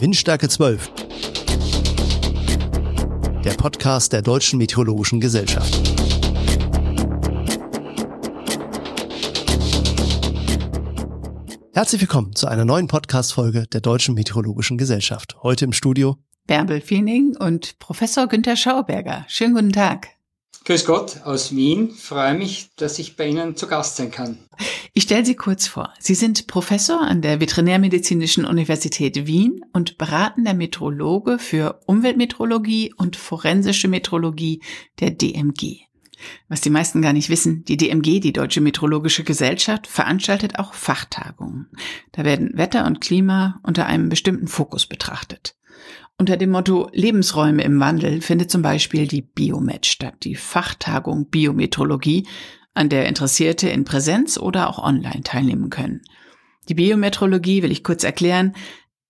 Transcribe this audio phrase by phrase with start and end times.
[0.00, 0.90] Windstärke 12.
[3.44, 5.74] Der Podcast der Deutschen Meteorologischen Gesellschaft.
[11.74, 15.36] Herzlich willkommen zu einer neuen Podcast-Folge der Deutschen Meteorologischen Gesellschaft.
[15.42, 19.26] Heute im Studio Bärbel Fiening und Professor Günther Schauberger.
[19.28, 20.08] Schönen guten Tag.
[20.64, 21.90] Grüß Gott aus Wien.
[21.90, 24.38] Freue mich, dass ich bei Ihnen zu Gast sein kann.
[24.92, 25.94] Ich stelle Sie kurz vor.
[25.98, 33.88] Sie sind Professor an der Veterinärmedizinischen Universität Wien und beratender Meteorologe für Umweltmeteorologie und forensische
[33.88, 34.62] Meteorologie
[35.00, 35.86] der DMG.
[36.48, 41.70] Was die meisten gar nicht wissen, die DMG, die Deutsche Meteorologische Gesellschaft, veranstaltet auch Fachtagungen.
[42.12, 45.56] Da werden Wetter und Klima unter einem bestimmten Fokus betrachtet.
[46.20, 52.26] Unter dem Motto Lebensräume im Wandel findet zum Beispiel die Biomet statt, die Fachtagung Biometrologie,
[52.74, 56.02] an der Interessierte in Präsenz oder auch online teilnehmen können.
[56.68, 58.52] Die Biometrologie, will ich kurz erklären,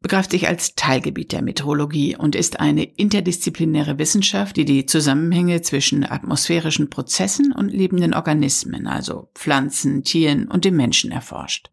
[0.00, 6.04] begreift sich als Teilgebiet der Meteorologie und ist eine interdisziplinäre Wissenschaft, die die Zusammenhänge zwischen
[6.04, 11.70] atmosphärischen Prozessen und lebenden Organismen, also Pflanzen, Tieren und dem Menschen erforscht.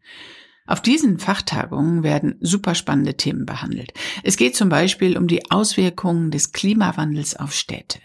[0.68, 3.94] Auf diesen Fachtagungen werden super spannende Themen behandelt.
[4.22, 8.00] Es geht zum Beispiel um die Auswirkungen des Klimawandels auf Städte.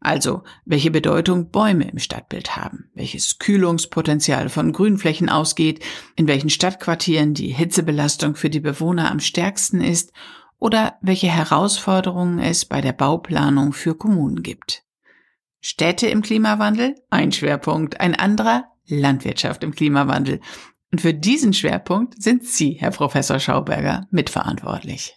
[0.00, 7.34] Also, welche Bedeutung Bäume im Stadtbild haben, welches Kühlungspotenzial von Grünflächen ausgeht, in welchen Stadtquartieren
[7.34, 10.12] die Hitzebelastung für die Bewohner am stärksten ist
[10.58, 14.84] oder welche Herausforderungen es bei der Bauplanung für Kommunen gibt.
[15.60, 20.40] Städte im Klimawandel, ein Schwerpunkt, ein anderer Landwirtschaft im Klimawandel.
[20.96, 25.14] Und für diesen Schwerpunkt sind Sie, Herr Professor Schauberger, mitverantwortlich.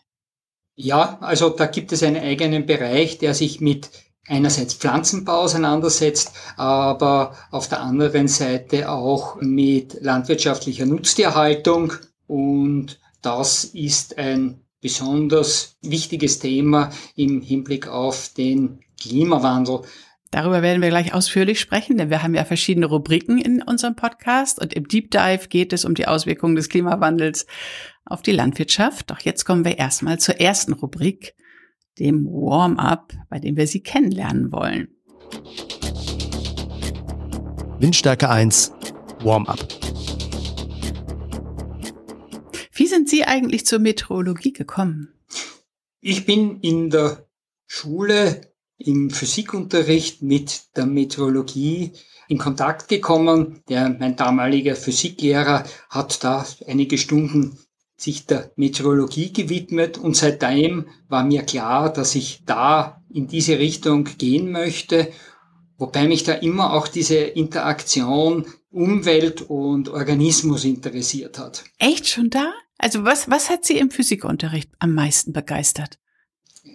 [0.76, 3.90] Ja, also da gibt es einen eigenen Bereich, der sich mit
[4.28, 11.94] einerseits Pflanzenbau auseinandersetzt, aber auf der anderen Seite auch mit landwirtschaftlicher Nutztierhaltung.
[12.28, 19.84] Und das ist ein besonders wichtiges Thema im Hinblick auf den Klimawandel.
[20.32, 24.62] Darüber werden wir gleich ausführlich sprechen, denn wir haben ja verschiedene Rubriken in unserem Podcast
[24.62, 27.48] und im Deep Dive geht es um die Auswirkungen des Klimawandels
[28.06, 29.10] auf die Landwirtschaft.
[29.10, 31.36] Doch jetzt kommen wir erstmal zur ersten Rubrik,
[31.98, 34.90] dem Warm-up, bei dem wir Sie kennenlernen wollen.
[37.80, 38.72] Windstärke 1,
[39.22, 39.66] Warm-up.
[42.72, 45.10] Wie sind Sie eigentlich zur Meteorologie gekommen?
[46.02, 47.28] Ich bin in der
[47.66, 48.42] Schule
[48.80, 51.92] im Physikunterricht mit der Meteorologie
[52.28, 53.62] in Kontakt gekommen.
[53.70, 57.60] Der, mein damaliger Physiklehrer hat da einige Stunden
[57.98, 64.06] sich der Meteorologie gewidmet und seitdem war mir klar, dass ich da in diese Richtung
[64.18, 65.12] gehen möchte,
[65.78, 71.64] wobei mich da immer auch diese Interaktion Umwelt und Organismus interessiert hat.
[71.80, 72.54] Echt schon da?
[72.78, 75.98] Also was, was hat Sie im Physikunterricht am meisten begeistert?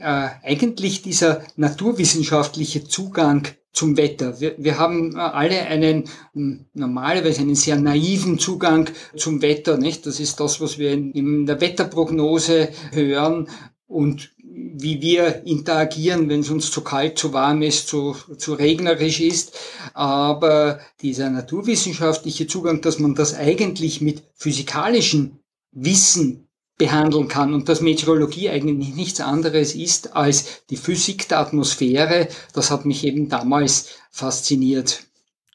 [0.05, 4.41] Äh, eigentlich dieser naturwissenschaftliche Zugang zum Wetter.
[4.41, 6.05] Wir, wir haben alle einen
[6.35, 10.07] hm, normalerweise einen sehr naiven Zugang zum Wetter, nicht?
[10.07, 13.49] Das ist das, was wir in, in der Wetterprognose hören
[13.87, 14.33] und
[14.77, 19.59] wie wir interagieren, wenn es uns zu kalt, zu warm ist, zu, zu regnerisch ist.
[19.95, 25.41] Aber dieser naturwissenschaftliche Zugang, dass man das eigentlich mit physikalischen
[25.73, 26.44] Wissen
[26.77, 32.71] behandeln kann und dass Meteorologie eigentlich nichts anderes ist als die Physik der Atmosphäre, das
[32.71, 35.05] hat mich eben damals fasziniert.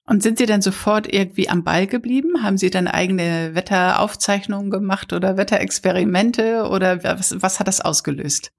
[0.06, 2.42] Und sind Sie dann sofort irgendwie am Ball geblieben?
[2.42, 8.52] Haben Sie dann eigene Wetteraufzeichnungen gemacht oder Wetterexperimente oder was, was hat das ausgelöst?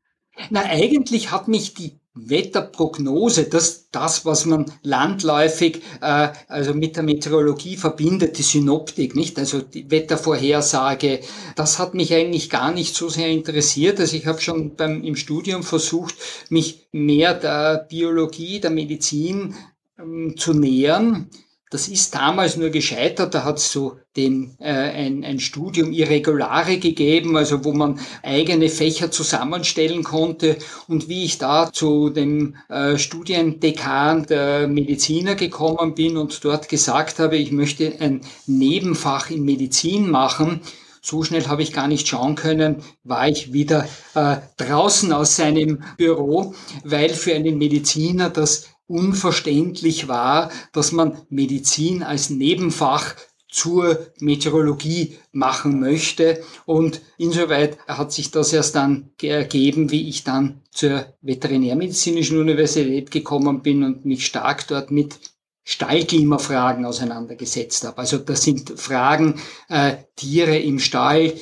[0.48, 7.04] Na, eigentlich hat mich die Wetterprognose, das, das, was man landläufig äh, also mit der
[7.04, 9.38] Meteorologie verbindet, die Synoptik, nicht?
[9.38, 11.20] Also die Wettervorhersage,
[11.54, 14.00] das hat mich eigentlich gar nicht so sehr interessiert.
[14.00, 16.16] Also ich habe schon beim im Studium versucht,
[16.48, 19.54] mich mehr der Biologie, der Medizin
[19.98, 21.30] ähm, zu nähern.
[21.70, 23.32] Das ist damals nur gescheitert.
[23.32, 28.68] Da hat es so den, äh, ein, ein Studium Irregulare gegeben, also wo man eigene
[28.68, 30.56] Fächer zusammenstellen konnte.
[30.88, 37.20] Und wie ich da zu dem äh, Studiendekan der Mediziner gekommen bin und dort gesagt
[37.20, 40.62] habe, ich möchte ein Nebenfach in Medizin machen,
[41.02, 45.84] so schnell habe ich gar nicht schauen können, war ich wieder äh, draußen aus seinem
[45.96, 53.14] Büro, weil für einen Mediziner das unverständlich war, dass man Medizin als Nebenfach
[53.48, 56.42] zur Meteorologie machen möchte.
[56.66, 63.62] Und insoweit hat sich das erst dann ergeben, wie ich dann zur Veterinärmedizinischen Universität gekommen
[63.62, 65.18] bin und mich stark dort mit
[65.62, 67.98] Stallklimafragen auseinandergesetzt habe.
[67.98, 71.34] Also das sind Fragen äh, Tiere im Stall,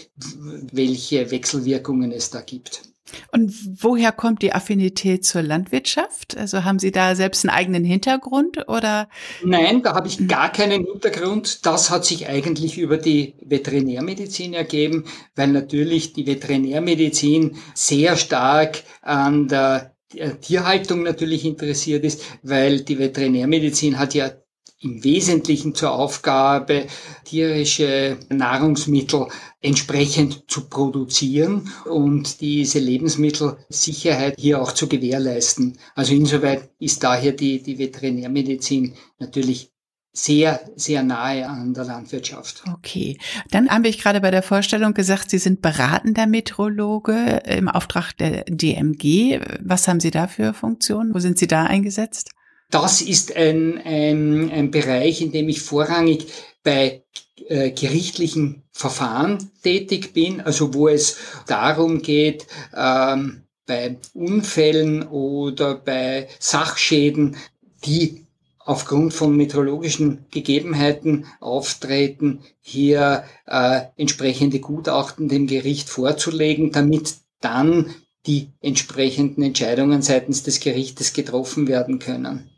[0.72, 2.87] welche Wechselwirkungen es da gibt.
[3.32, 3.52] Und
[3.82, 6.36] woher kommt die Affinität zur Landwirtschaft?
[6.36, 9.08] Also haben Sie da selbst einen eigenen Hintergrund oder?
[9.44, 11.66] Nein, da habe ich gar keinen Hintergrund.
[11.66, 15.04] Das hat sich eigentlich über die Veterinärmedizin ergeben,
[15.36, 19.94] weil natürlich die Veterinärmedizin sehr stark an der
[20.40, 24.32] Tierhaltung natürlich interessiert ist, weil die Veterinärmedizin hat ja
[24.80, 26.86] im Wesentlichen zur Aufgabe,
[27.24, 29.26] tierische Nahrungsmittel
[29.60, 35.78] entsprechend zu produzieren und diese Lebensmittelsicherheit hier auch zu gewährleisten.
[35.94, 39.72] Also insoweit ist daher die, die Veterinärmedizin natürlich
[40.12, 42.64] sehr, sehr nahe an der Landwirtschaft.
[42.72, 43.18] Okay.
[43.50, 48.44] Dann habe ich gerade bei der Vorstellung gesagt, Sie sind beratender Meteorologe im Auftrag der
[48.44, 49.40] DMG.
[49.60, 51.14] Was haben Sie da für Funktionen?
[51.14, 52.30] Wo sind Sie da eingesetzt?
[52.70, 56.26] Das ist ein, ein, ein Bereich, in dem ich vorrangig
[56.62, 57.02] bei
[57.46, 61.16] äh, gerichtlichen Verfahren tätig bin, also wo es
[61.46, 67.36] darum geht, ähm, bei Unfällen oder bei Sachschäden,
[67.84, 68.26] die
[68.58, 77.94] aufgrund von meteorologischen Gegebenheiten auftreten, hier äh, entsprechende Gutachten dem Gericht vorzulegen, damit dann
[78.26, 82.50] die entsprechenden Entscheidungen seitens des Gerichtes getroffen werden können.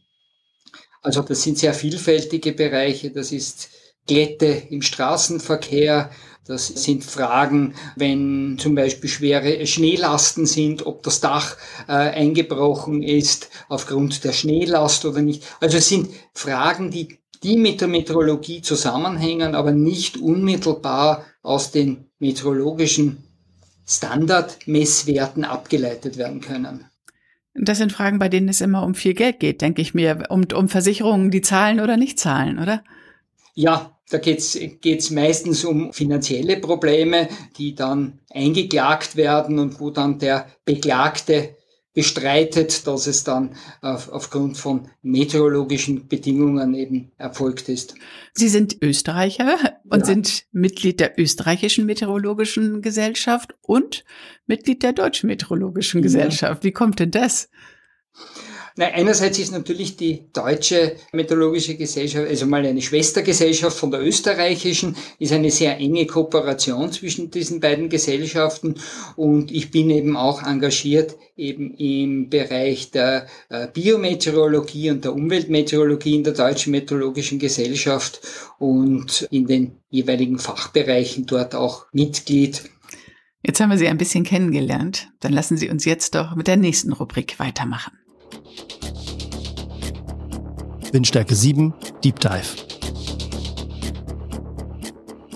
[1.03, 3.11] Also das sind sehr vielfältige Bereiche.
[3.11, 3.71] Das ist
[4.07, 6.11] Glätte im Straßenverkehr.
[6.47, 11.57] Das sind Fragen, wenn zum Beispiel schwere Schneelasten sind, ob das Dach
[11.87, 15.45] äh, eingebrochen ist aufgrund der Schneelast oder nicht.
[15.61, 22.11] Also es sind Fragen, die, die mit der Meteorologie zusammenhängen, aber nicht unmittelbar aus den
[22.19, 23.25] meteorologischen
[23.87, 26.90] Standardmesswerten abgeleitet werden können.
[27.63, 30.45] Das sind Fragen, bei denen es immer um viel Geld geht, denke ich mir, um,
[30.55, 32.83] um Versicherungen, die zahlen oder nicht zahlen, oder?
[33.55, 37.29] Ja, da geht's geht's meistens um finanzielle Probleme,
[37.59, 41.57] die dann eingeklagt werden und wo dann der Beklagte
[41.93, 47.95] bestreitet, dass es dann auf, aufgrund von meteorologischen Bedingungen eben erfolgt ist.
[48.33, 50.05] Sie sind Österreicher und ja.
[50.05, 54.05] sind Mitglied der österreichischen Meteorologischen Gesellschaft und
[54.47, 56.03] Mitglied der Deutschen Meteorologischen ja.
[56.03, 56.63] Gesellschaft.
[56.63, 57.51] Wie kommt denn das?
[58.81, 64.97] Na, einerseits ist natürlich die deutsche meteorologische Gesellschaft, also mal eine Schwestergesellschaft von der österreichischen,
[65.19, 68.77] ist eine sehr enge Kooperation zwischen diesen beiden Gesellschaften
[69.17, 76.15] und ich bin eben auch engagiert eben im Bereich der äh, Biometeorologie und der Umweltmeteorologie
[76.15, 78.23] in der Deutschen Meteorologischen Gesellschaft
[78.59, 82.63] und in den jeweiligen Fachbereichen dort auch Mitglied.
[83.43, 85.11] Jetzt haben wir Sie ein bisschen kennengelernt.
[85.21, 87.93] Dann lassen Sie uns jetzt doch mit der nächsten Rubrik weitermachen.
[90.93, 91.73] Windstärke 7,
[92.03, 92.49] Deep Dive.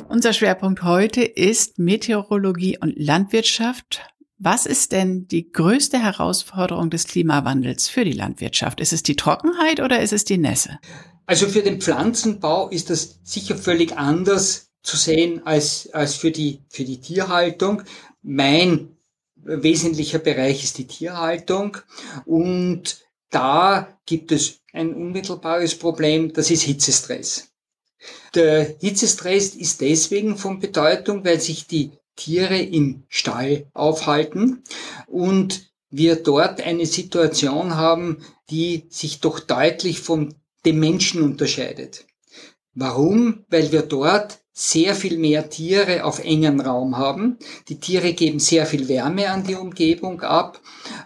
[0.09, 4.01] Unser Schwerpunkt heute ist Meteorologie und Landwirtschaft.
[4.39, 8.81] Was ist denn die größte Herausforderung des Klimawandels für die Landwirtschaft?
[8.81, 10.79] Ist es die Trockenheit oder ist es die Nässe?
[11.27, 16.63] Also für den Pflanzenbau ist das sicher völlig anders zu sehen als, als für, die,
[16.69, 17.83] für die Tierhaltung.
[18.23, 18.97] Mein
[19.37, 21.77] wesentlicher Bereich ist die Tierhaltung
[22.25, 22.99] und
[23.31, 27.49] da gibt es ein unmittelbares Problem, das ist Hitzestress.
[28.35, 34.63] Der Hitzestress ist deswegen von Bedeutung, weil sich die Tiere im Stall aufhalten
[35.07, 40.35] und wir dort eine Situation haben, die sich doch deutlich von
[40.67, 42.05] dem Menschen unterscheidet.
[42.75, 43.45] Warum?
[43.49, 47.39] Weil wir dort sehr viel mehr Tiere auf engen Raum haben.
[47.69, 50.61] Die Tiere geben sehr viel Wärme an die Umgebung ab.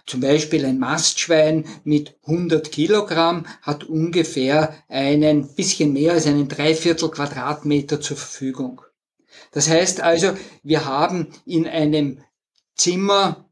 [0.07, 7.11] Zum Beispiel ein Mastschwein mit 100 Kilogramm hat ungefähr einen bisschen mehr als einen Dreiviertel
[7.11, 8.83] Quadratmeter zur Verfügung.
[9.53, 12.21] Das heißt also, wir haben in einem
[12.77, 13.49] Zimmer,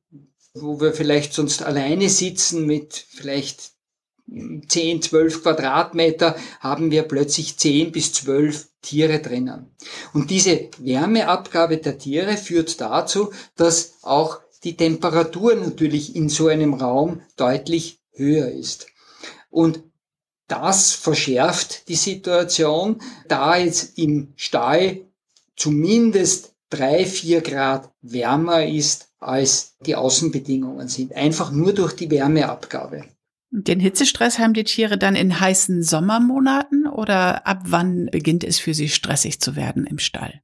[0.52, 3.70] wo wir vielleicht sonst alleine sitzen mit vielleicht
[4.28, 9.74] 10, 12 Quadratmeter, haben wir plötzlich 10 bis 12 Tiere drinnen.
[10.12, 16.74] Und diese Wärmeabgabe der Tiere führt dazu, dass auch die Temperatur natürlich in so einem
[16.74, 18.86] Raum deutlich höher ist.
[19.50, 19.82] Und
[20.48, 25.00] das verschärft die Situation, da jetzt im Stall
[25.56, 31.12] zumindest drei, vier Grad wärmer ist, als die Außenbedingungen sind.
[31.14, 33.04] Einfach nur durch die Wärmeabgabe.
[33.50, 38.74] Den Hitzestress haben die Tiere dann in heißen Sommermonaten oder ab wann beginnt es für
[38.74, 40.40] sie stressig zu werden im Stall?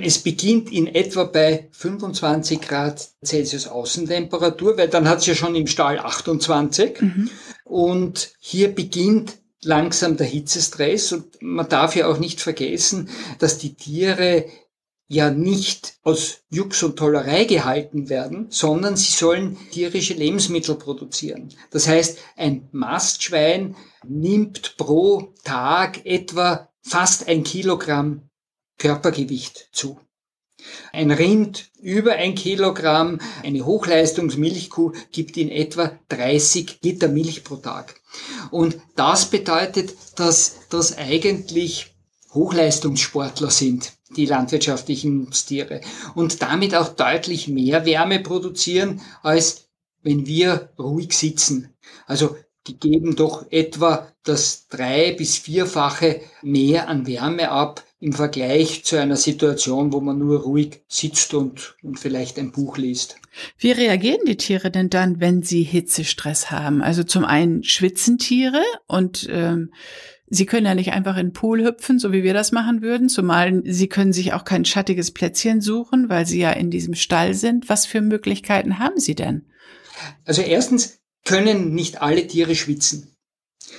[0.00, 5.54] Es beginnt in etwa bei 25 Grad Celsius Außentemperatur, weil dann hat es ja schon
[5.54, 7.00] im Stall 28.
[7.00, 7.30] Mhm.
[7.64, 13.74] Und hier beginnt langsam der Hitzestress und man darf ja auch nicht vergessen, dass die
[13.74, 14.46] Tiere
[15.08, 21.54] ja nicht aus Jux und Tollerei gehalten werden, sondern sie sollen tierische Lebensmittel produzieren.
[21.70, 28.28] Das heißt, ein Mastschwein nimmt pro Tag etwa fast ein Kilogramm
[28.78, 29.98] Körpergewicht zu.
[30.92, 38.00] Ein Rind über ein Kilogramm, eine Hochleistungsmilchkuh gibt in etwa 30 Liter Milch pro Tag.
[38.50, 41.94] Und das bedeutet, dass das eigentlich
[42.32, 45.80] Hochleistungssportler sind, die landwirtschaftlichen Tiere.
[46.14, 49.68] Und damit auch deutlich mehr Wärme produzieren, als
[50.02, 51.74] wenn wir ruhig sitzen.
[52.06, 58.84] Also die geben doch etwa das drei- bis vierfache mehr an Wärme ab im Vergleich
[58.84, 63.16] zu einer Situation, wo man nur ruhig sitzt und, und vielleicht ein Buch liest.
[63.58, 66.82] Wie reagieren die Tiere denn dann, wenn sie Hitzestress haben?
[66.82, 69.72] Also zum einen schwitzen Tiere und ähm,
[70.28, 73.08] Sie können ja nicht einfach in den Pool hüpfen, so wie wir das machen würden,
[73.08, 77.34] zumal Sie können sich auch kein schattiges Plätzchen suchen, weil Sie ja in diesem Stall
[77.34, 77.68] sind.
[77.68, 79.46] Was für Möglichkeiten haben Sie denn?
[80.24, 83.16] Also erstens können nicht alle Tiere schwitzen.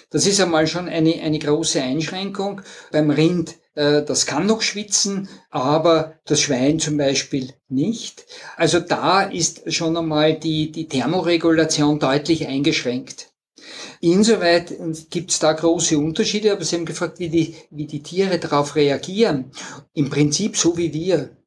[0.10, 2.62] Das ist einmal schon eine, eine große Einschränkung.
[2.92, 8.26] Beim Rind äh, das kann noch schwitzen, aber das Schwein zum Beispiel nicht.
[8.58, 13.30] Also da ist schon einmal die, die Thermoregulation deutlich eingeschränkt.
[14.02, 14.74] Insoweit
[15.10, 18.76] gibt es da große Unterschiede, aber Sie haben gefragt, wie die, wie die Tiere darauf
[18.76, 19.52] reagieren.
[19.94, 21.38] Im Prinzip so wie wir.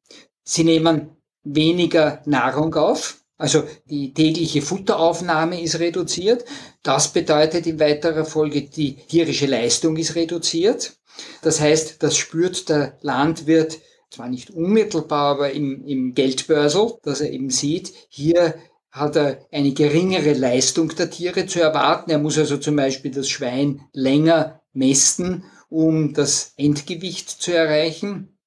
[0.43, 1.11] Sie nehmen
[1.43, 6.45] weniger Nahrung auf, also die tägliche Futteraufnahme ist reduziert.
[6.83, 10.97] Das bedeutet in weiterer Folge, die tierische Leistung ist reduziert.
[11.41, 13.79] Das heißt, das spürt der Landwirt
[14.11, 18.55] zwar nicht unmittelbar, aber im, im Geldbörsel, dass er eben sieht, hier
[18.91, 22.11] hat er eine geringere Leistung der Tiere zu erwarten.
[22.11, 28.37] Er muss also zum Beispiel das Schwein länger mästen, um das Endgewicht zu erreichen.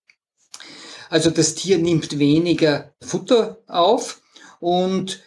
[1.08, 4.20] Also das Tier nimmt weniger Futter auf
[4.60, 5.22] und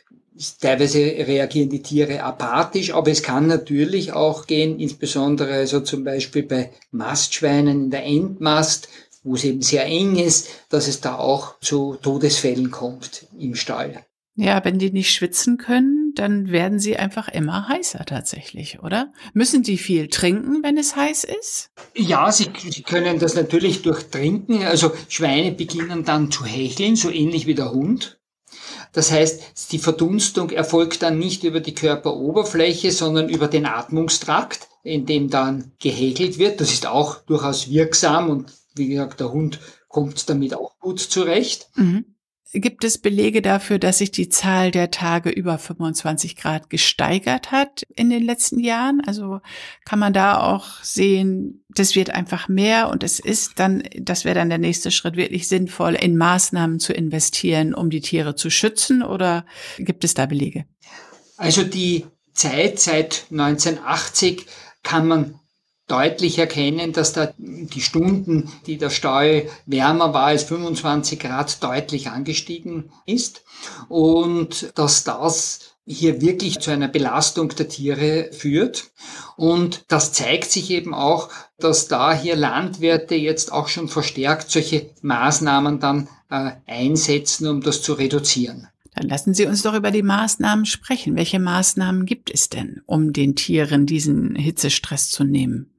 [0.62, 6.44] Teilweise reagieren die Tiere apathisch, aber es kann natürlich auch gehen, insbesondere also zum Beispiel
[6.44, 8.88] bei Mastschweinen in der Endmast,
[9.24, 14.06] wo es eben sehr eng ist, dass es da auch zu Todesfällen kommt im Stall.
[14.40, 19.12] Ja, wenn die nicht schwitzen können, dann werden sie einfach immer heißer tatsächlich, oder?
[19.34, 21.72] Müssen die viel trinken, wenn es heiß ist?
[21.96, 24.64] Ja, sie, sie können das natürlich durch Trinken.
[24.64, 28.20] Also Schweine beginnen dann zu hecheln, so ähnlich wie der Hund.
[28.94, 35.08] Das heißt, die Verdunstung erfolgt dann nicht über die Körperoberfläche, sondern über den Atmungstrakt, in
[35.08, 36.62] dem dann gehäkelt wird.
[36.62, 41.70] Das ist auch durchaus wirksam und wie gesagt, der Hund kommt damit auch gut zurecht.
[41.74, 42.06] Mhm.
[42.54, 47.84] Gibt es Belege dafür, dass sich die Zahl der Tage über 25 Grad gesteigert hat
[47.96, 49.02] in den letzten Jahren?
[49.06, 49.42] Also
[49.84, 54.36] kann man da auch sehen, das wird einfach mehr und es ist dann, das wäre
[54.36, 59.04] dann der nächste Schritt, wirklich sinnvoll, in Maßnahmen zu investieren, um die Tiere zu schützen
[59.04, 59.46] oder
[59.78, 60.66] gibt es da Belege?
[61.36, 64.46] Also die Zeit seit 1980
[64.84, 65.40] kann man
[65.88, 72.10] deutlich erkennen, dass da die Stunden, die der Stall wärmer war als 25 Grad, deutlich
[72.10, 73.44] angestiegen ist
[73.88, 78.92] und dass das hier wirklich zu einer Belastung der Tiere führt.
[79.38, 81.30] Und das zeigt sich eben auch,
[81.60, 87.82] dass da hier Landwirte jetzt auch schon verstärkt solche Maßnahmen dann äh, einsetzen, um das
[87.82, 88.68] zu reduzieren.
[88.96, 91.16] Dann lassen Sie uns doch über die Maßnahmen sprechen.
[91.16, 95.70] Welche Maßnahmen gibt es denn, um den Tieren diesen Hitzestress zu nehmen?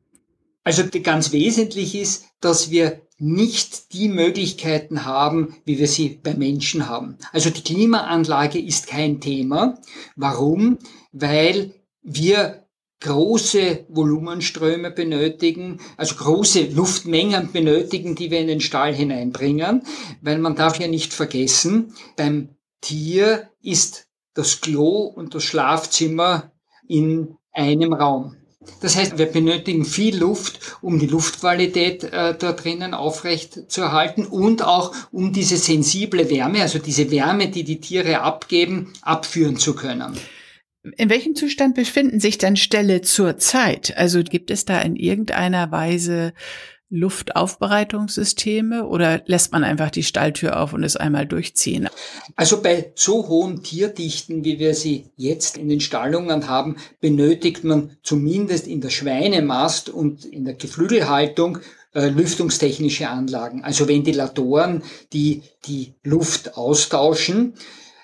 [0.65, 6.88] Also ganz wesentlich ist, dass wir nicht die Möglichkeiten haben, wie wir sie bei Menschen
[6.88, 7.19] haben.
[7.33, 9.79] Also die Klimaanlage ist kein Thema.
[10.15, 10.79] Warum?
[11.12, 12.69] Weil wir
[13.00, 19.83] große Volumenströme benötigen, also große Luftmengen benötigen, die wir in den Stall hineinbringen,
[20.21, 26.53] weil man darf ja nicht vergessen, beim Tier ist das Klo und das Schlafzimmer
[26.87, 28.37] in einem Raum.
[28.81, 34.27] Das heißt, wir benötigen viel Luft, um die Luftqualität äh, dort drinnen aufrecht zu erhalten
[34.27, 39.75] und auch um diese sensible Wärme, also diese Wärme, die die Tiere abgeben, abführen zu
[39.75, 40.19] können.
[40.97, 43.97] In welchem Zustand befinden sich denn Ställe zurzeit?
[43.97, 46.33] Also gibt es da in irgendeiner Weise
[46.90, 51.88] Luftaufbereitungssysteme oder lässt man einfach die Stalltür auf und es einmal durchziehen?
[52.35, 57.97] Also bei so hohen Tierdichten, wie wir sie jetzt in den Stallungen haben, benötigt man
[58.02, 61.59] zumindest in der Schweinemast und in der Geflügelhaltung
[61.95, 67.54] äh, lüftungstechnische Anlagen, also Ventilatoren, die die Luft austauschen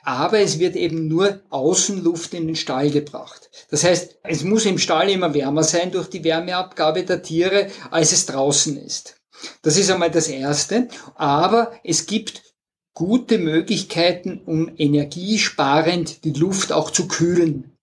[0.04, 3.50] aber es wird eben nur Außenluft in den Stall gebracht.
[3.70, 8.12] Das heißt, es muss im Stall immer wärmer sein durch die Wärmeabgabe der Tiere, als
[8.12, 9.16] es draußen ist.
[9.62, 10.88] Das ist einmal das Erste.
[11.14, 12.42] Aber es gibt
[12.94, 17.76] gute Möglichkeiten, um energiesparend die Luft auch zu kühlen.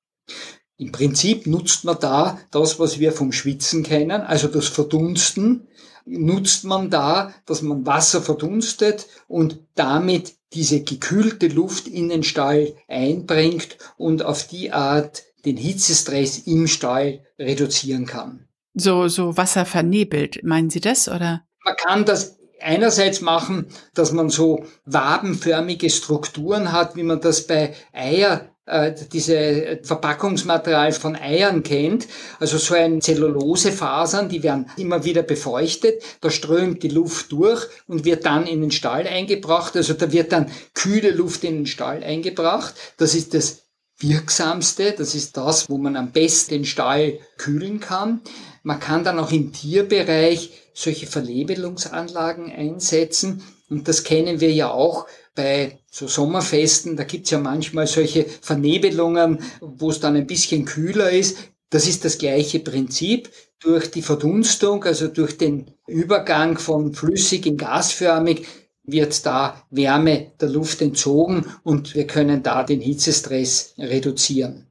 [0.78, 5.68] Im Prinzip nutzt man da das, was wir vom Schwitzen kennen, also das Verdunsten,
[6.06, 12.76] nutzt man da, dass man Wasser verdunstet und damit diese gekühlte Luft in den Stall
[12.88, 18.48] einbringt und auf die Art den Hitzestress im Stall reduzieren kann.
[18.74, 21.44] So, so Wasser vernebelt, meinen Sie das, oder?
[21.64, 27.74] Man kann das einerseits machen, dass man so wabenförmige Strukturen hat, wie man das bei
[27.94, 32.08] Eier äh, diese Verpackungsmaterial von Eiern kennt,
[32.40, 38.06] also so ein Zellulosefasern, die werden immer wieder befeuchtet, da strömt die Luft durch und
[38.06, 42.04] wird dann in den Stall eingebracht, also da wird dann kühle Luft in den Stall
[42.04, 43.61] eingebracht, das ist das
[44.04, 48.22] wirksamste, das ist das, wo man am besten den Stall kühlen kann.
[48.64, 53.44] Man kann dann auch im Tierbereich solche Verlebelungsanlagen einsetzen.
[53.70, 56.98] Und das kennen wir ja auch bei so Sommerfesten.
[56.98, 61.38] Da gibt's ja manchmal solche Vernebelungen, wo es dann ein bisschen kühler ist.
[61.70, 63.30] Das ist das gleiche Prinzip.
[63.60, 68.48] Durch die Verdunstung, also durch den Übergang von flüssig in gasförmig,
[68.92, 74.68] wird da Wärme der Luft entzogen und wir können da den Hitzestress reduzieren.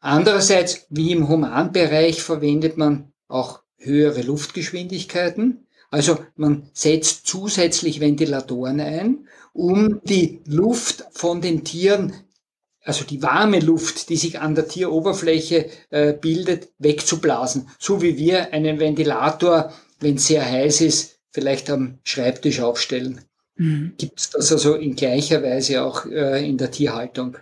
[0.00, 5.66] Andererseits, wie im Humanbereich, verwendet man auch höhere Luftgeschwindigkeiten.
[5.90, 12.14] Also man setzt zusätzlich Ventilatoren ein, um die Luft von den Tieren,
[12.82, 17.68] also die warme Luft, die sich an der Tieroberfläche äh, bildet, wegzublasen.
[17.78, 23.20] So wie wir einen Ventilator, wenn es sehr heiß ist, vielleicht am Schreibtisch aufstellen.
[23.60, 23.92] Mhm.
[23.98, 27.36] Gibt es das also in gleicher Weise auch äh, in der Tierhaltung?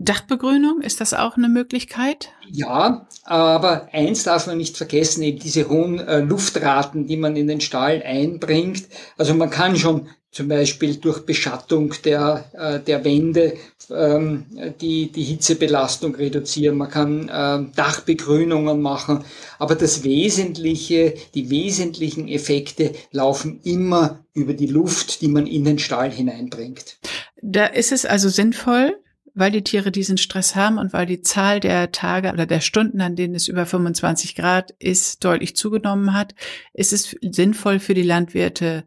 [0.00, 2.30] Dachbegrünung, ist das auch eine Möglichkeit?
[2.48, 7.48] Ja, aber eins darf man nicht vergessen, eben diese hohen äh, Luftraten, die man in
[7.48, 8.84] den Stall einbringt.
[9.18, 13.58] Also man kann schon zum Beispiel durch Beschattung der, äh, der Wände
[13.90, 14.46] ähm,
[14.80, 16.78] die, die Hitzebelastung reduzieren.
[16.78, 19.24] Man kann äh, Dachbegrünungen machen.
[19.58, 25.78] Aber das Wesentliche, die wesentlichen Effekte laufen immer über die Luft, die man in den
[25.78, 26.98] Stall hineinbringt.
[27.42, 28.96] Da ist es also sinnvoll,
[29.34, 33.00] weil die Tiere diesen Stress haben und weil die Zahl der Tage oder der Stunden,
[33.00, 36.34] an denen es über 25 Grad ist, deutlich zugenommen hat,
[36.72, 38.84] ist es sinnvoll für die Landwirte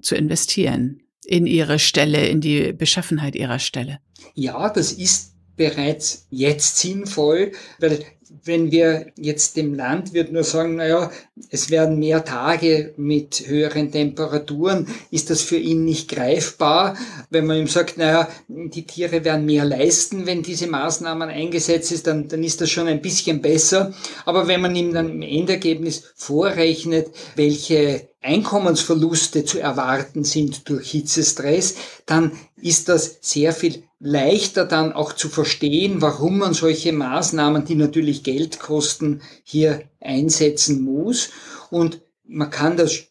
[0.00, 3.98] zu investieren in ihre Stelle, in die Beschaffenheit ihrer Stelle.
[4.34, 8.04] Ja, das ist bereits jetzt sinnvoll, weil
[8.44, 11.10] wenn wir jetzt dem Landwirt nur sagen, naja,
[11.50, 16.96] es werden mehr Tage mit höheren Temperaturen, ist das für ihn nicht greifbar.
[17.30, 22.06] Wenn man ihm sagt, naja, die Tiere werden mehr leisten, wenn diese Maßnahmen eingesetzt ist,
[22.06, 23.94] dann, dann ist das schon ein bisschen besser.
[24.24, 31.76] Aber wenn man ihm dann im Endergebnis vorrechnet, welche Einkommensverluste zu erwarten sind durch Hitzestress,
[32.06, 37.76] dann ist das sehr viel leichter dann auch zu verstehen, warum man solche Maßnahmen, die
[37.76, 41.30] natürlich Geld kosten, hier einsetzen muss.
[41.70, 43.04] Und man kann das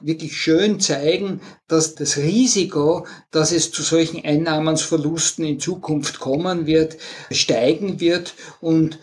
[0.00, 6.96] wirklich schön zeigen, dass das Risiko, dass es zu solchen Einnahmensverlusten in Zukunft kommen wird,
[7.30, 8.98] steigen wird und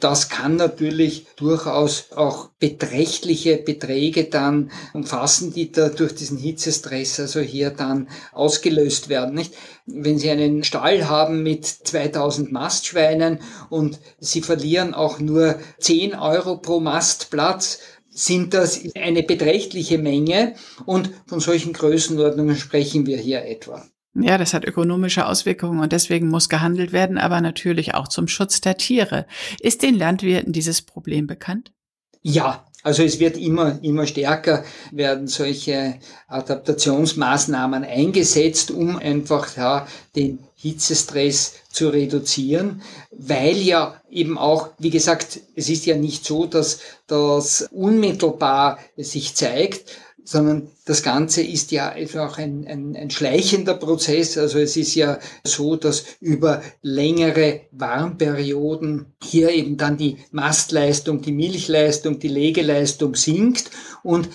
[0.00, 7.40] das kann natürlich durchaus auch beträchtliche Beträge dann umfassen, die da durch diesen Hitzestress also
[7.40, 9.54] hier dann ausgelöst werden, nicht?
[9.86, 16.58] Wenn Sie einen Stall haben mit 2000 Mastschweinen und Sie verlieren auch nur 10 Euro
[16.58, 17.78] pro Mastplatz,
[18.10, 20.54] sind das eine beträchtliche Menge
[20.84, 23.86] und von solchen Größenordnungen sprechen wir hier etwa.
[24.14, 28.60] Ja, das hat ökonomische Auswirkungen und deswegen muss gehandelt werden, aber natürlich auch zum Schutz
[28.60, 29.26] der Tiere.
[29.60, 31.72] Ist den Landwirten dieses Problem bekannt?
[32.20, 40.40] Ja, also es wird immer, immer stärker werden solche Adaptationsmaßnahmen eingesetzt, um einfach ja, den
[40.56, 46.80] Hitzestress zu reduzieren, weil ja eben auch, wie gesagt, es ist ja nicht so, dass
[47.06, 54.38] das unmittelbar sich zeigt, sondern das Ganze ist ja auch ein, ein, ein schleichender Prozess.
[54.38, 61.32] Also es ist ja so, dass über längere Warmperioden hier eben dann die Mastleistung, die
[61.32, 63.70] Milchleistung, die Legeleistung sinkt
[64.02, 64.28] und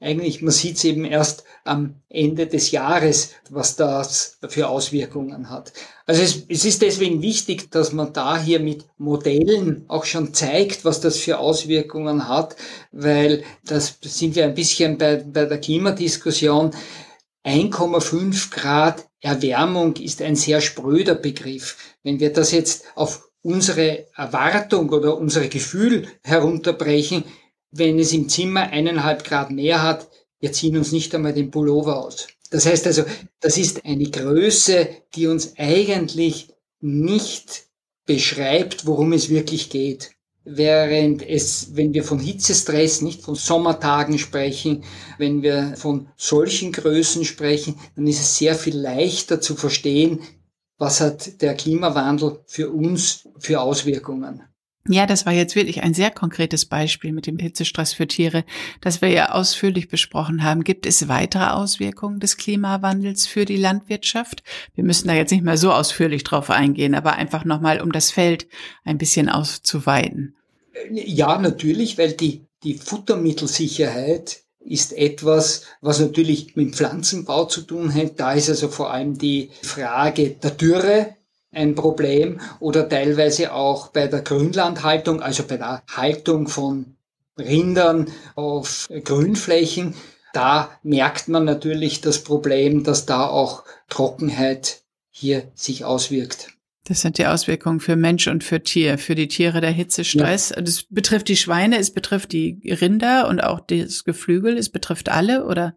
[0.00, 5.72] eigentlich, man sieht es eben erst am Ende des Jahres, was das für Auswirkungen hat.
[6.06, 10.84] Also es, es, ist deswegen wichtig, dass man da hier mit Modellen auch schon zeigt,
[10.84, 12.56] was das für Auswirkungen hat,
[12.92, 16.70] weil das sind wir ein bisschen bei, bei der Klimadiskussion.
[17.44, 21.76] 1,5 Grad Erwärmung ist ein sehr spröder Begriff.
[22.02, 27.24] Wenn wir das jetzt auf unsere Erwartung oder unsere Gefühl herunterbrechen,
[27.70, 30.08] wenn es im Zimmer eineinhalb Grad mehr hat,
[30.40, 32.28] wir ziehen uns nicht einmal den Pullover aus.
[32.50, 33.04] Das heißt also,
[33.40, 36.48] das ist eine Größe, die uns eigentlich
[36.80, 37.64] nicht
[38.06, 40.12] beschreibt, worum es wirklich geht.
[40.44, 44.84] Während es, wenn wir von Hitzestress, nicht von Sommertagen sprechen,
[45.18, 50.20] wenn wir von solchen Größen sprechen, dann ist es sehr viel leichter zu verstehen,
[50.78, 54.47] was hat der Klimawandel für uns für Auswirkungen.
[54.90, 58.44] Ja, das war jetzt wirklich ein sehr konkretes Beispiel mit dem Hitzestress für Tiere,
[58.80, 60.64] das wir ja ausführlich besprochen haben.
[60.64, 64.42] Gibt es weitere Auswirkungen des Klimawandels für die Landwirtschaft?
[64.74, 68.10] Wir müssen da jetzt nicht mehr so ausführlich drauf eingehen, aber einfach nochmal, um das
[68.10, 68.48] Feld
[68.84, 70.34] ein bisschen auszuweiten.
[70.90, 78.18] Ja, natürlich, weil die, die Futtermittelsicherheit ist etwas, was natürlich mit Pflanzenbau zu tun hat.
[78.20, 81.17] Da ist also vor allem die Frage der Dürre
[81.52, 86.96] ein Problem oder teilweise auch bei der Grünlandhaltung, also bei der Haltung von
[87.38, 89.94] Rindern auf Grünflächen.
[90.32, 96.50] Da merkt man natürlich das Problem, dass da auch Trockenheit hier sich auswirkt.
[96.84, 98.96] Das sind die Auswirkungen für Mensch und für Tier.
[98.96, 100.50] Für die Tiere der Hitzestress.
[100.50, 100.62] Ja.
[100.62, 105.44] Das betrifft die Schweine, es betrifft die Rinder und auch das Geflügel, es betrifft alle,
[105.44, 105.76] oder?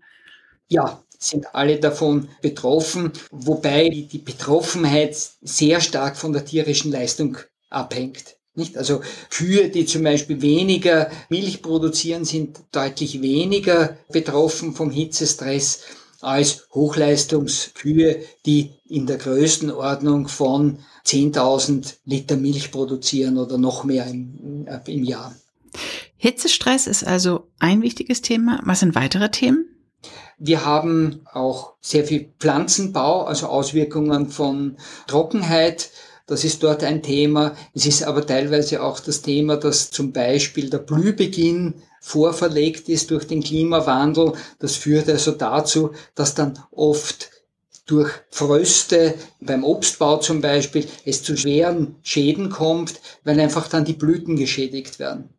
[0.70, 7.38] Ja, sind alle davon betroffen, wobei die Betroffenheit sehr stark von der tierischen Leistung
[7.70, 8.38] abhängt.
[8.56, 8.76] Nicht?
[8.78, 15.84] Also Kühe, die zum Beispiel weniger Milch produzieren, sind deutlich weniger betroffen vom Hitzestress
[16.22, 24.68] als Hochleistungskühe, die in der Größenordnung von 10.000 Liter Milch produzieren oder noch mehr im,
[24.86, 25.36] im Jahr.
[26.18, 28.60] Hitzestress ist also ein wichtiges Thema.
[28.66, 29.66] Was sind weitere Themen?
[30.38, 35.92] Wir haben auch sehr viel Pflanzenbau, also Auswirkungen von Trockenheit.
[36.26, 37.56] Das ist dort ein Thema.
[37.74, 43.28] Es ist aber teilweise auch das Thema, dass zum Beispiel der Blühbeginn vorverlegt ist durch
[43.28, 44.34] den Klimawandel.
[44.60, 47.30] Das führt also dazu, dass dann oft
[47.86, 53.94] durch Fröste beim Obstbau zum Beispiel es zu schweren Schäden kommt, weil einfach dann die
[53.94, 55.30] Blüten geschädigt werden.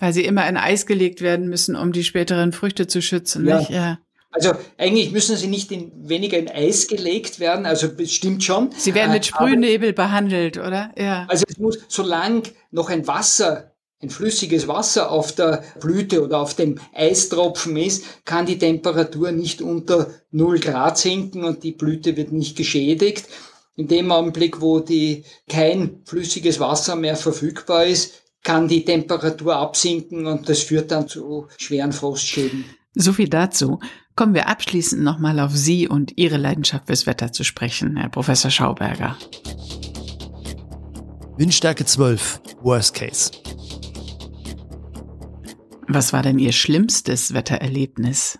[0.00, 3.46] Weil sie immer in Eis gelegt werden müssen, um die späteren Früchte zu schützen.
[3.46, 3.58] Ja.
[3.58, 3.70] Nicht?
[3.70, 3.98] ja.
[4.32, 8.70] Also eigentlich müssen sie nicht in, weniger in Eis gelegt werden, also bestimmt schon.
[8.76, 10.92] Sie werden mit Sprühnebel Aber, behandelt, oder?
[10.96, 11.26] Ja.
[11.28, 13.70] Also es muss, solange noch ein Wasser
[14.02, 19.60] ein flüssiges Wasser auf der Blüte oder auf dem Eistropfen ist, kann die Temperatur nicht
[19.60, 23.28] unter 0 Grad sinken und die Blüte wird nicht geschädigt.
[23.76, 30.26] In dem Augenblick, wo die, kein flüssiges Wasser mehr verfügbar ist, kann die Temperatur absinken
[30.26, 32.64] und das führt dann zu schweren Frostschäden.
[32.94, 33.78] So viel dazu.
[34.16, 38.50] Kommen wir abschließend nochmal auf Sie und Ihre Leidenschaft fürs Wetter zu sprechen, Herr Professor
[38.50, 39.16] Schauberger.
[41.36, 43.30] Windstärke 12, Worst Case.
[45.88, 48.38] Was war denn Ihr schlimmstes Wettererlebnis?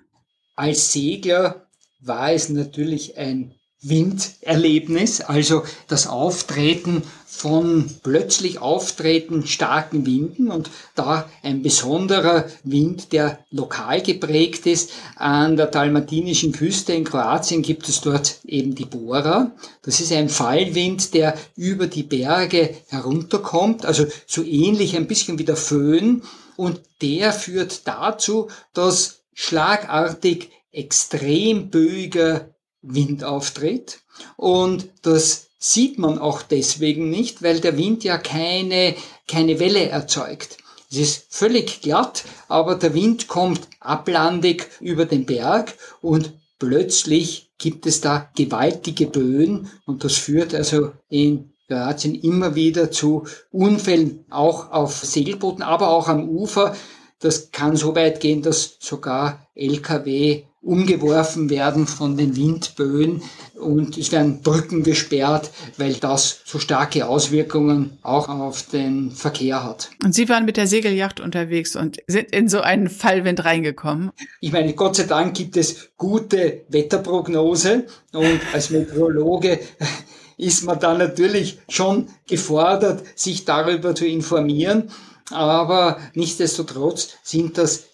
[0.57, 1.67] Als Segler
[2.01, 7.03] war es natürlich ein Winderlebnis, also das Auftreten
[7.40, 14.90] von plötzlich auftreten starken Winden und da ein besonderer Wind, der lokal geprägt ist.
[15.16, 19.53] An der dalmatinischen Küste in Kroatien gibt es dort eben die Bora.
[19.81, 25.44] Das ist ein Fallwind, der über die Berge herunterkommt, also so ähnlich ein bisschen wie
[25.44, 26.22] der Föhn
[26.59, 32.50] und der führt dazu, dass schlagartig extrem böiger
[32.83, 34.00] Wind auftritt
[34.37, 38.96] und das sieht man auch deswegen nicht, weil der Wind ja keine,
[39.29, 40.57] keine Welle erzeugt.
[40.90, 47.87] Es ist völlig glatt, aber der Wind kommt ablandig über den Berg und plötzlich gibt
[47.87, 54.73] es da gewaltige Böen und das führt also in Kroatien immer wieder zu Unfällen, auch
[54.73, 56.75] auf Segelbooten, aber auch am Ufer.
[57.20, 63.23] Das kann so weit gehen, dass sogar Lkw umgeworfen werden von den Windböen
[63.59, 69.90] und es werden Brücken gesperrt, weil das so starke Auswirkungen auch auf den Verkehr hat.
[70.05, 74.11] Und Sie waren mit der Segelyacht unterwegs und sind in so einen Fallwind reingekommen?
[74.40, 79.61] Ich meine, Gott sei Dank gibt es gute Wetterprognose und als Meteorologe
[80.37, 84.90] ist man da natürlich schon gefordert, sich darüber zu informieren.
[85.31, 87.89] Aber nichtsdestotrotz sind das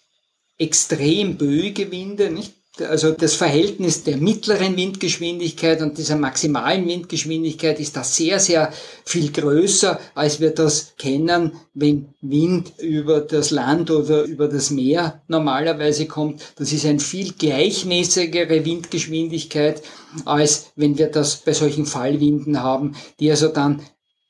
[0.58, 2.52] extrem böige Winde, nicht?
[2.78, 8.70] Also das Verhältnis der mittleren Windgeschwindigkeit und dieser maximalen Windgeschwindigkeit ist da sehr, sehr
[9.06, 15.22] viel größer, als wir das kennen, wenn Wind über das Land oder über das Meer
[15.26, 16.42] normalerweise kommt.
[16.56, 19.82] Das ist eine viel gleichmäßigere Windgeschwindigkeit,
[20.26, 23.80] als wenn wir das bei solchen Fallwinden haben, die also dann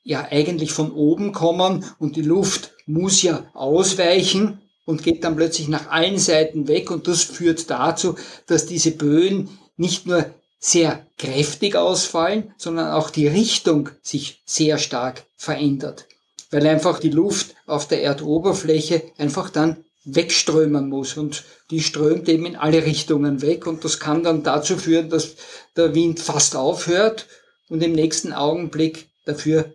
[0.03, 5.67] ja eigentlich von oben kommen und die Luft muss ja ausweichen und geht dann plötzlich
[5.67, 6.89] nach allen Seiten weg.
[6.89, 8.15] Und das führt dazu,
[8.47, 10.25] dass diese Böen nicht nur
[10.59, 16.05] sehr kräftig ausfallen, sondern auch die Richtung sich sehr stark verändert,
[16.51, 21.17] weil einfach die Luft auf der Erdoberfläche einfach dann wegströmen muss.
[21.17, 23.67] Und die strömt eben in alle Richtungen weg.
[23.67, 25.35] Und das kann dann dazu führen, dass
[25.75, 27.27] der Wind fast aufhört.
[27.67, 29.73] Und im nächsten Augenblick dafür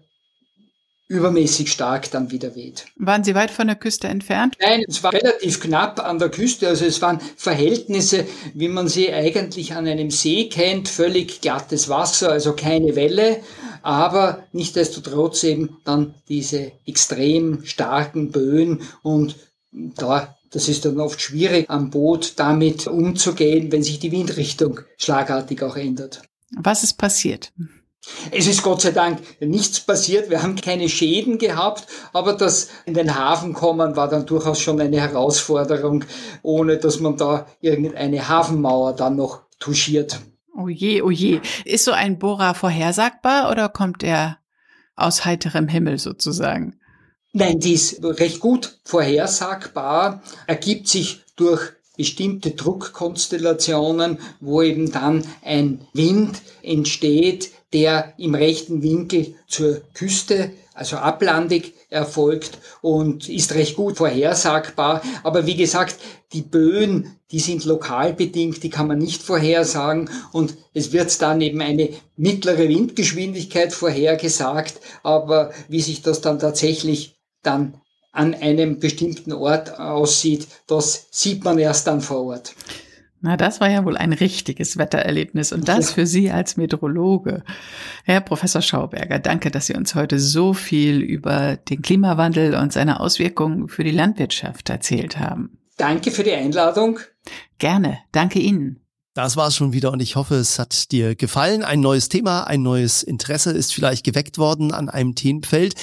[1.13, 2.87] übermäßig stark dann wieder weht.
[2.97, 4.57] Waren Sie weit von der Küste entfernt?
[4.61, 6.69] Nein, es war relativ knapp an der Küste.
[6.69, 12.33] Also es waren Verhältnisse, wie man sie eigentlich an einem See kennt, völlig glattes Wasser,
[12.33, 13.41] also keine Welle,
[13.83, 19.37] aber nichtsdestotrotz eben dann diese extrem starken Böen und
[19.73, 25.63] da das ist dann oft schwierig am Boot damit umzugehen, wenn sich die Windrichtung schlagartig
[25.63, 26.21] auch ändert.
[26.55, 27.53] Was ist passiert?
[28.33, 30.29] Es ist Gott sei Dank nichts passiert.
[30.29, 34.81] Wir haben keine Schäden gehabt, aber das in den Hafen kommen war dann durchaus schon
[34.81, 36.05] eine Herausforderung,
[36.43, 40.21] ohne dass man da irgendeine Hafenmauer dann noch touchiert.
[40.57, 41.41] Oh je, oh je.
[41.65, 44.39] Ist so ein Bohrer vorhersagbar oder kommt er
[44.97, 46.79] aus heiterem Himmel sozusagen?
[47.33, 55.87] Nein, die ist recht gut vorhersagbar, ergibt sich durch bestimmte Druckkonstellationen, wo eben dann ein
[55.95, 63.99] Wind entsteht, der im rechten Winkel zur Küste, also ablandig erfolgt und ist recht gut
[63.99, 65.03] vorhersagbar.
[65.23, 65.97] Aber wie gesagt,
[66.33, 71.41] die Böen, die sind lokal bedingt, die kann man nicht vorhersagen und es wird dann
[71.41, 74.81] eben eine mittlere Windgeschwindigkeit vorhergesagt.
[75.03, 77.75] Aber wie sich das dann tatsächlich dann
[78.13, 82.55] an einem bestimmten Ort aussieht, das sieht man erst dann vor Ort.
[83.25, 87.45] Na, das war ja wohl ein richtiges Wettererlebnis und das für Sie als Meteorologe.
[88.05, 92.99] Herr Professor Schauberger, danke, dass Sie uns heute so viel über den Klimawandel und seine
[92.99, 95.57] Auswirkungen für die Landwirtschaft erzählt haben.
[95.77, 96.99] Danke für die Einladung.
[97.59, 98.82] Gerne, danke Ihnen.
[99.15, 101.63] Das war's schon wieder und ich hoffe, es hat dir gefallen.
[101.63, 105.75] Ein neues Thema, ein neues Interesse ist vielleicht geweckt worden an einem Themenfeld,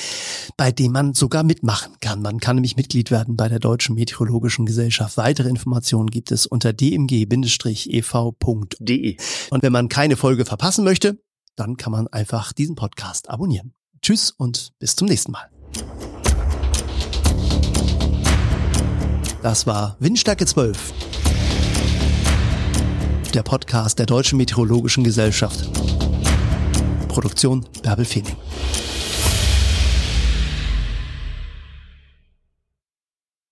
[0.57, 2.23] bei dem man sogar mitmachen kann.
[2.23, 5.15] Man kann nämlich Mitglied werden bei der Deutschen Meteorologischen Gesellschaft.
[5.17, 7.27] Weitere Informationen gibt es unter dmg-ev.de.
[9.51, 11.21] Und wenn man keine Folge verpassen möchte,
[11.55, 13.75] dann kann man einfach diesen Podcast abonnieren.
[14.01, 15.51] Tschüss und bis zum nächsten Mal.
[19.43, 20.98] Das war Windstärke 12
[23.31, 25.69] der Podcast der Deutschen Meteorologischen Gesellschaft.
[27.07, 28.35] Produktion Bärbel Feening.